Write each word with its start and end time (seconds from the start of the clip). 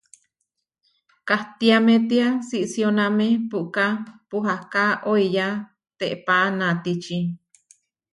Kahtiamé 1.27 1.95
tiá 2.09 2.27
siʼsióname 2.47 3.27
puʼká 3.49 3.85
puhaká 4.29 4.85
oiyá 5.11 5.47
teʼpá 5.99 6.37
natíči. 6.59 7.19